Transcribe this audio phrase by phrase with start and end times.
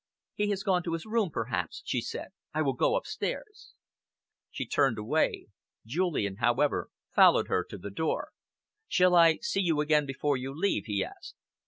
[0.33, 2.29] "He has gone to his room perhaps," she said.
[2.55, 3.75] "I will go upstairs."
[4.49, 5.49] She turned away.
[5.85, 8.29] Julian, however, followed her to the door.
[8.87, 11.35] "Shall I see you again before you leave?" he asked.